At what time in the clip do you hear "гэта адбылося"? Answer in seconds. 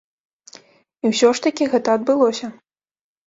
1.73-2.47